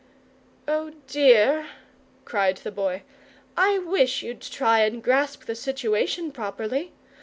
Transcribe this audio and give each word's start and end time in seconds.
"Oh, 0.67 0.93
dear!" 1.05 1.67
cried 2.25 2.57
the 2.57 2.71
boy, 2.71 3.03
"I 3.55 3.77
wish 3.77 4.23
you'd 4.23 4.41
try 4.41 4.79
and 4.79 5.03
grasp 5.03 5.43
the 5.45 5.53
situation 5.53 6.31
properly. 6.31 6.91